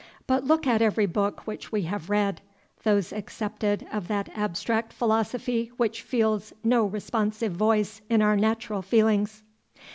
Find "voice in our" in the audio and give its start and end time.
7.53-8.35